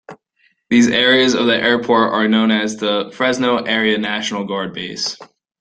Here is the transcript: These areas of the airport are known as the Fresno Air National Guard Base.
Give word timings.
These 0.71 0.87
areas 0.89 1.35
of 1.35 1.45
the 1.45 1.55
airport 1.55 2.11
are 2.11 2.27
known 2.27 2.49
as 2.49 2.75
the 2.75 3.11
Fresno 3.13 3.57
Air 3.57 3.95
National 3.99 4.45
Guard 4.45 4.73
Base. 4.73 5.15